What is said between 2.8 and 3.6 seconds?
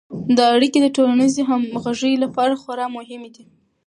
مهمې دي.